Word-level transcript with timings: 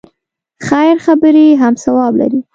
خیر 0.67 0.95
خبرې 1.05 1.47
هم 1.61 1.73
ثواب 1.83 2.13
لري. 2.21 2.39